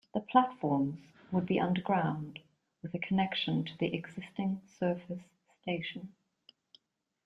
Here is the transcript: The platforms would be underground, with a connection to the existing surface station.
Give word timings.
The 0.15 0.19
platforms 0.19 0.97
would 1.31 1.45
be 1.45 1.59
underground, 1.59 2.39
with 2.81 2.95
a 2.95 2.97
connection 2.97 3.63
to 3.65 3.77
the 3.77 3.93
existing 3.93 4.61
surface 4.65 5.27
station. 5.61 6.15